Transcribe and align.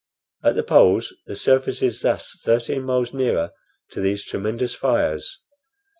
At 0.43 0.55
the 0.55 0.63
poles 0.63 1.13
the 1.27 1.35
surface 1.35 1.83
is 1.83 2.01
thus 2.01 2.31
thirteen 2.43 2.81
miles 2.85 3.13
nearer 3.13 3.51
to 3.91 4.01
these 4.01 4.25
tremendous 4.25 4.73
fires. 4.73 5.43